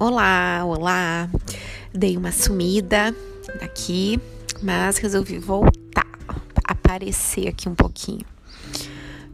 [0.00, 1.28] Olá, olá.
[1.92, 3.14] Dei uma sumida
[3.60, 4.18] aqui,
[4.62, 6.06] mas resolvi voltar,
[6.64, 8.24] aparecer aqui um pouquinho.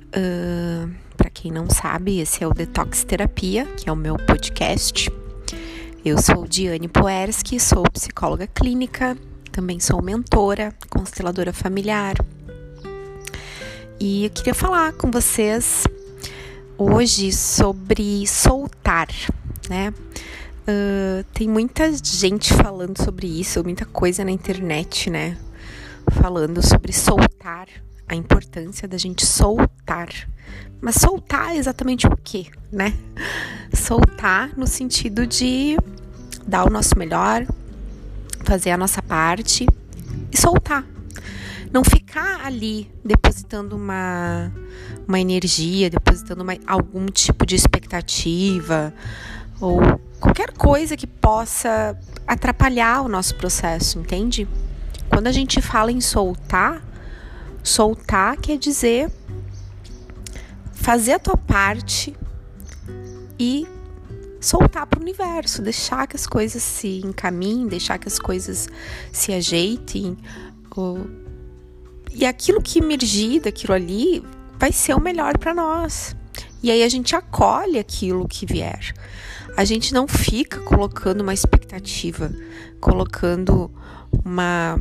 [0.08, 5.08] Uh, Para quem não sabe, esse é o Detox Terapia, que é o meu podcast.
[6.04, 9.16] Eu sou Diane Poerski, sou psicóloga clínica,
[9.52, 12.16] também sou mentora, consteladora familiar.
[14.00, 15.84] E eu queria falar com vocês
[16.76, 19.06] hoje sobre soltar,
[19.70, 19.94] né?
[20.68, 25.38] Uh, tem muita gente falando sobre isso, muita coisa na internet, né?
[26.10, 27.68] Falando sobre soltar,
[28.08, 30.08] a importância da gente soltar.
[30.80, 32.92] Mas soltar exatamente o quê, né?
[33.72, 35.76] Soltar no sentido de
[36.46, 37.46] dar o nosso melhor,
[38.44, 39.66] fazer a nossa parte
[40.32, 40.84] e soltar.
[41.72, 44.52] Não ficar ali depositando uma,
[45.06, 48.92] uma energia, depositando uma, algum tipo de expectativa
[49.60, 49.80] ou
[50.20, 54.48] qualquer coisa que possa atrapalhar o nosso processo, entende?
[55.08, 56.82] Quando a gente fala em soltar,
[57.62, 59.10] soltar quer dizer
[60.72, 62.14] fazer a tua parte
[63.38, 63.66] e
[64.40, 68.68] soltar para o universo, deixar que as coisas se encaminhem, deixar que as coisas
[69.12, 70.16] se ajeitem.
[72.12, 74.22] E aquilo que emergir daquilo ali
[74.58, 76.14] vai ser o melhor para nós.
[76.62, 78.94] E aí a gente acolhe aquilo que vier.
[79.56, 82.30] A gente não fica colocando uma expectativa,
[82.80, 83.70] colocando
[84.24, 84.78] uma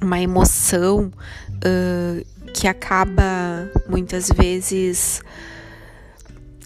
[0.00, 1.10] uma emoção
[1.56, 5.20] uh, que acaba muitas vezes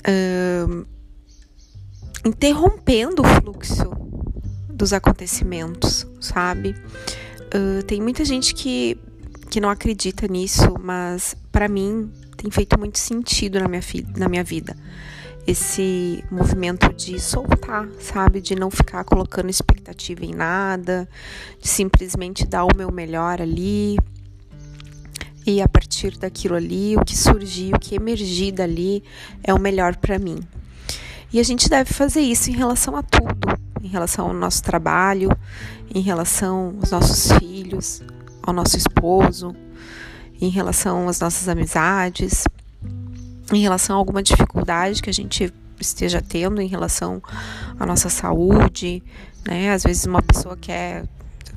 [0.06, 0.86] uh,
[2.24, 3.90] interrompendo o fluxo
[4.68, 6.74] dos acontecimentos, sabe?
[7.54, 8.98] Uh, tem muita gente que,
[9.50, 13.82] que não acredita nisso, mas para mim tem feito muito sentido na minha,
[14.16, 14.76] na minha vida.
[15.46, 18.40] Esse movimento de soltar, sabe?
[18.40, 21.08] De não ficar colocando expectativa em nada,
[21.60, 23.98] de simplesmente dar o meu melhor ali.
[25.44, 29.02] E a partir daquilo ali, o que surgir, o que emergir dali
[29.42, 30.38] é o melhor para mim.
[31.32, 35.36] E a gente deve fazer isso em relação a tudo, em relação ao nosso trabalho,
[35.92, 38.02] em relação aos nossos filhos,
[38.42, 39.56] ao nosso esposo,
[40.40, 42.44] em relação às nossas amizades,
[43.52, 44.51] em relação a alguma dificuldade
[45.02, 47.22] que a gente esteja tendo em relação
[47.78, 49.02] à nossa saúde,
[49.46, 49.72] né?
[49.72, 51.04] Às vezes uma pessoa quer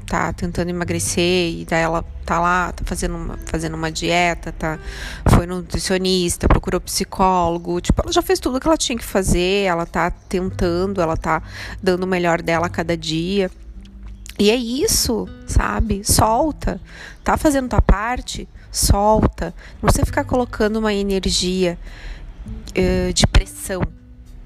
[0.06, 4.78] tá tentando emagrecer e daí ela tá lá, tá fazendo uma, fazendo uma dieta, tá
[5.30, 9.66] foi no nutricionista, procurou psicólogo, tipo, ela já fez tudo que ela tinha que fazer,
[9.66, 11.42] ela tá tentando, ela tá
[11.82, 13.50] dando o melhor dela a cada dia.
[14.38, 16.04] E é isso, sabe?
[16.04, 16.80] Solta.
[17.24, 18.48] Tá fazendo tua parte?
[18.70, 19.54] Solta.
[19.76, 21.80] Não precisa ficar colocando uma energia
[22.78, 23.82] uh, de pressão.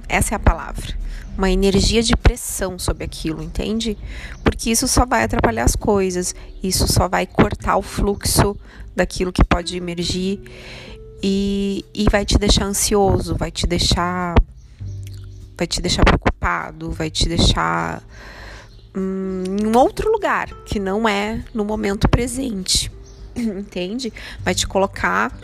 [0.07, 0.97] Essa é a palavra.
[1.37, 3.97] Uma energia de pressão sobre aquilo, entende?
[4.43, 6.35] Porque isso só vai atrapalhar as coisas.
[6.61, 8.57] Isso só vai cortar o fluxo
[8.95, 10.41] daquilo que pode emergir
[11.21, 14.35] e, e vai te deixar ansioso, vai te deixar.
[15.57, 18.01] Vai te deixar preocupado, vai te deixar
[18.95, 22.89] hum, em outro lugar que não é no momento presente,
[23.35, 24.13] entende?
[24.39, 25.37] Vai te colocar,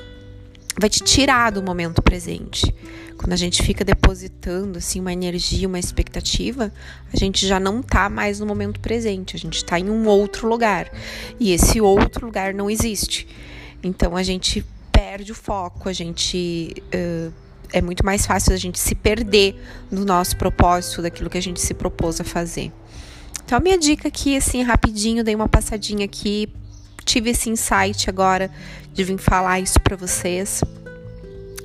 [0.80, 2.74] vai te tirar do momento presente.
[3.18, 6.72] Quando a gente fica depositando assim uma energia, uma expectativa,
[7.14, 10.48] a gente já não tá mais no momento presente, a gente tá em um outro
[10.48, 10.92] lugar.
[11.40, 13.28] E esse outro lugar não existe.
[13.82, 17.32] Então a gente perde o foco, a gente uh,
[17.72, 19.56] é muito mais fácil a gente se perder
[19.92, 22.72] no nosso propósito, daquilo que a gente se propôs a fazer.
[23.44, 26.50] Então, a minha dica aqui, assim, rapidinho, dei uma passadinha aqui,
[27.06, 28.50] tive esse insight agora
[28.94, 30.62] de vir falar isso para vocês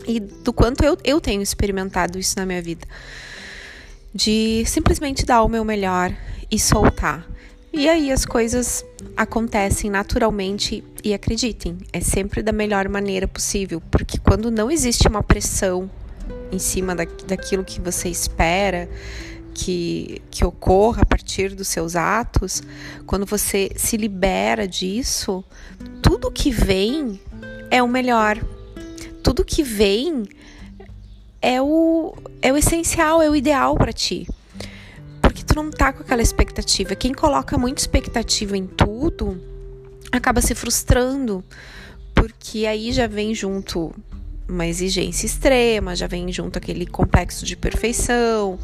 [0.06, 2.86] e do quanto eu, eu tenho experimentado isso na minha vida.
[4.14, 6.12] De simplesmente dar o meu melhor
[6.50, 7.26] e soltar.
[7.72, 8.84] E aí as coisas
[9.16, 15.22] acontecem naturalmente e acreditem, é sempre da melhor maneira possível, porque quando não existe uma
[15.22, 15.88] pressão
[16.50, 18.88] em cima da, daquilo que você espera,
[19.60, 22.62] que, que ocorra a partir dos seus atos,
[23.06, 25.44] quando você se libera disso,
[26.00, 27.20] tudo que vem
[27.70, 28.42] é o melhor.
[29.22, 30.24] Tudo que vem
[31.42, 34.26] é o, é o essencial, é o ideal para ti.
[35.20, 36.94] Porque tu não tá com aquela expectativa.
[36.94, 39.38] Quem coloca muita expectativa em tudo
[40.10, 41.44] acaba se frustrando,
[42.14, 43.94] porque aí já vem junto
[44.48, 48.58] uma exigência extrema, já vem junto aquele complexo de perfeição,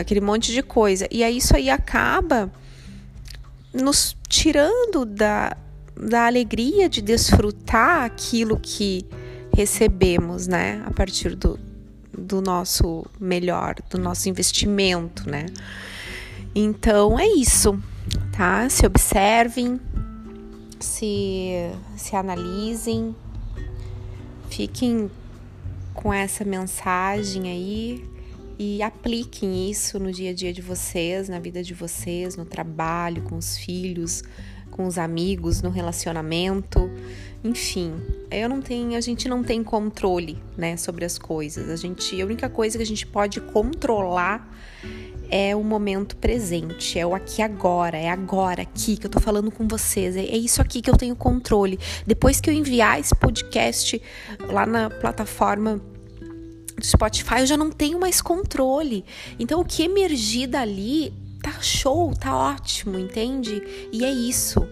[0.00, 1.06] aquele monte de coisa.
[1.10, 2.52] E aí isso aí acaba
[3.72, 5.56] nos tirando da,
[5.96, 9.04] da alegria de desfrutar aquilo que
[9.54, 11.58] recebemos, né, a partir do,
[12.16, 15.46] do nosso melhor, do nosso investimento, né?
[16.54, 17.78] Então é isso,
[18.36, 18.68] tá?
[18.68, 19.80] Se observem,
[20.78, 23.14] se, se analisem,
[24.48, 25.10] fiquem
[25.92, 28.13] com essa mensagem aí
[28.58, 33.22] e apliquem isso no dia a dia de vocês, na vida de vocês, no trabalho,
[33.22, 34.22] com os filhos,
[34.70, 36.90] com os amigos, no relacionamento,
[37.42, 37.94] enfim.
[38.30, 41.70] Eu não tenho, a gente não tem controle, né, sobre as coisas.
[41.70, 44.48] A gente, a única coisa que a gente pode controlar
[45.30, 49.50] é o momento presente, é o aqui agora, é agora aqui que eu tô falando
[49.50, 51.78] com vocês, é, é isso aqui que eu tenho controle.
[52.06, 54.00] Depois que eu enviar esse podcast
[54.50, 55.80] lá na plataforma
[56.84, 59.04] do Spotify, eu já não tenho mais controle.
[59.38, 63.62] Então o que emergir dali tá show, tá ótimo, entende?
[63.92, 64.66] E é isso.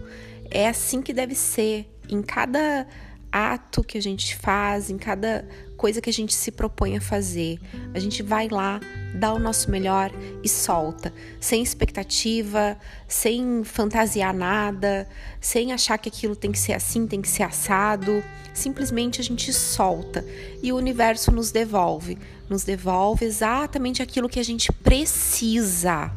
[0.49, 2.87] É assim que deve ser em cada
[3.31, 5.47] ato que a gente faz, em cada
[5.83, 7.59] coisa que a gente se propõe a fazer.
[7.93, 8.79] A gente vai lá,
[9.13, 15.05] dá o nosso melhor e solta, sem expectativa, sem fantasiar nada,
[15.41, 18.23] sem achar que aquilo tem que ser assim, tem que ser assado.
[18.53, 20.23] Simplesmente a gente solta
[20.61, 22.17] e o universo nos devolve,
[22.49, 26.09] nos devolve exatamente aquilo que a gente precisa.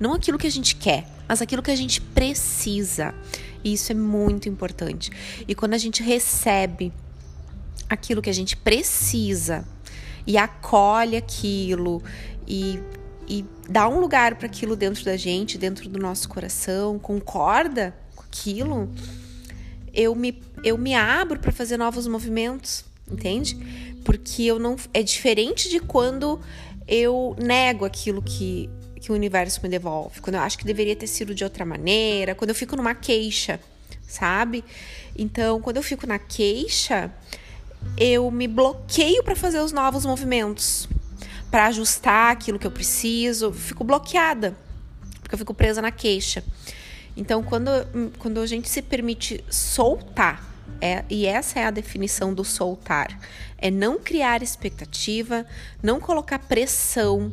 [0.00, 3.14] Não aquilo que a gente quer, mas aquilo que a gente precisa.
[3.62, 5.10] E isso é muito importante.
[5.46, 6.90] E quando a gente recebe
[7.88, 9.66] aquilo que a gente precisa
[10.26, 12.02] e acolhe aquilo
[12.46, 12.80] e,
[13.28, 18.22] e dá um lugar para aquilo dentro da gente, dentro do nosso coração, concorda com
[18.22, 18.90] aquilo,
[19.92, 23.56] eu me, eu me abro para fazer novos movimentos, entende?
[24.04, 26.40] Porque eu não é diferente de quando
[26.86, 28.68] eu nego aquilo que
[29.00, 32.34] que o universo me devolve, quando eu acho que deveria ter sido de outra maneira,
[32.34, 33.58] quando eu fico numa queixa,
[34.06, 34.62] sabe?
[35.16, 37.10] Então, quando eu fico na queixa,
[37.96, 40.88] eu me bloqueio para fazer os novos movimentos,
[41.50, 44.56] para ajustar aquilo que eu preciso, fico bloqueada,
[45.20, 46.44] porque eu fico presa na queixa.
[47.16, 47.70] Então, quando,
[48.18, 50.48] quando a gente se permite soltar,
[50.80, 53.20] é, e essa é a definição do soltar,
[53.58, 55.44] é não criar expectativa,
[55.82, 57.32] não colocar pressão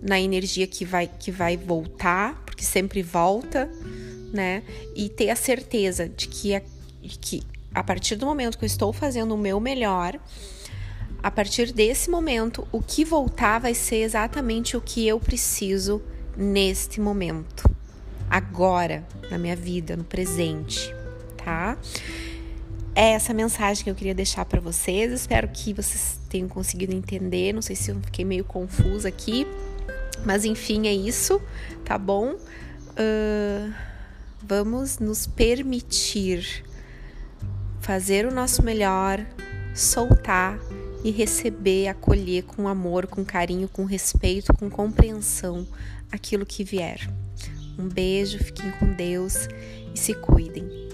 [0.00, 3.70] na energia que vai, que vai voltar, porque sempre volta,
[4.32, 4.62] né?
[4.96, 6.62] E ter a certeza de que, a,
[7.02, 7.42] de que
[7.74, 10.18] a partir do momento que eu estou fazendo o meu melhor,
[11.22, 16.02] a partir desse momento, o que voltar vai ser exatamente o que eu preciso
[16.36, 17.68] neste momento,
[18.28, 20.94] agora, na minha vida, no presente,
[21.36, 21.76] tá?
[22.94, 25.12] É essa mensagem que eu queria deixar para vocês.
[25.12, 27.52] Espero que vocês tenham conseguido entender.
[27.52, 29.46] Não sei se eu fiquei meio confusa aqui,
[30.24, 31.40] mas enfim, é isso,
[31.84, 32.32] tá bom?
[32.32, 33.72] Uh,
[34.42, 36.64] vamos nos permitir
[37.80, 39.24] fazer o nosso melhor,
[39.74, 40.58] soltar
[41.02, 45.66] e receber, acolher com amor, com carinho, com respeito, com compreensão
[46.12, 47.08] aquilo que vier.
[47.78, 49.48] Um beijo, fiquem com Deus
[49.94, 50.89] e se cuidem.